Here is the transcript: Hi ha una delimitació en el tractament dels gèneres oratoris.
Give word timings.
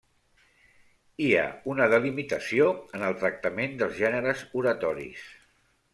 Hi 1.25 1.27
ha 1.41 1.43
una 1.73 1.87
delimitació 1.93 2.71
en 3.01 3.07
el 3.11 3.19
tractament 3.25 3.77
dels 3.83 3.97
gèneres 4.03 4.43
oratoris. 4.63 5.29